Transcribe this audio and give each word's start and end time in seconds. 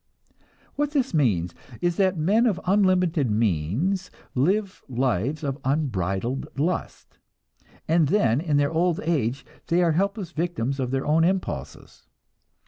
What 0.77 0.93
this 0.93 1.13
means 1.13 1.53
is 1.79 1.97
that 1.97 2.17
men 2.17 2.47
of 2.47 2.59
unlimited 2.65 3.29
means 3.29 4.09
live 4.33 4.83
lives 4.89 5.43
of 5.43 5.59
unbridled 5.63 6.47
lust, 6.57 7.19
and 7.87 8.07
then 8.07 8.41
in 8.41 8.57
their 8.57 8.71
old 8.71 8.99
age 9.03 9.45
they 9.67 9.83
are 9.83 9.91
helpless 9.91 10.31
victims 10.31 10.79
of 10.79 10.89
their 10.89 11.05
own 11.05 11.23
impulses. 11.23 12.07